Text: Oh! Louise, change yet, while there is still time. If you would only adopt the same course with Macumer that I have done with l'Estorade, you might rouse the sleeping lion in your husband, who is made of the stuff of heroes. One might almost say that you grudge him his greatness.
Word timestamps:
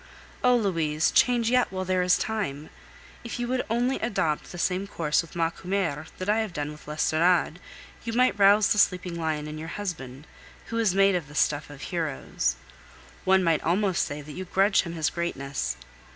Oh! 0.43 0.55
Louise, 0.55 1.11
change 1.11 1.51
yet, 1.51 1.71
while 1.71 1.85
there 1.85 2.01
is 2.01 2.13
still 2.13 2.25
time. 2.25 2.71
If 3.23 3.37
you 3.39 3.47
would 3.49 3.63
only 3.69 3.99
adopt 3.99 4.51
the 4.51 4.57
same 4.57 4.87
course 4.87 5.21
with 5.21 5.35
Macumer 5.35 6.07
that 6.17 6.27
I 6.27 6.39
have 6.39 6.53
done 6.53 6.71
with 6.71 6.87
l'Estorade, 6.87 7.59
you 8.03 8.11
might 8.11 8.39
rouse 8.39 8.69
the 8.71 8.79
sleeping 8.79 9.13
lion 9.15 9.47
in 9.47 9.59
your 9.59 9.67
husband, 9.77 10.25
who 10.69 10.79
is 10.79 10.95
made 10.95 11.13
of 11.13 11.27
the 11.27 11.35
stuff 11.35 11.69
of 11.69 11.83
heroes. 11.83 12.55
One 13.25 13.43
might 13.43 13.61
almost 13.61 14.03
say 14.03 14.23
that 14.23 14.31
you 14.33 14.45
grudge 14.45 14.81
him 14.81 14.93
his 14.93 15.11
greatness. 15.11 15.77